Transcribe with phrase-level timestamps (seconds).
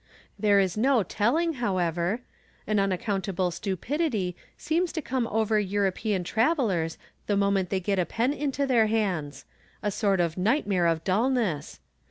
[0.39, 2.21] There is no telling, however.
[2.65, 8.33] An unaccountable stupidity seems to come over European travelers the moment they get a pen
[8.33, 9.45] into their hands—
[9.83, 11.79] a sort of nightmare of dullness.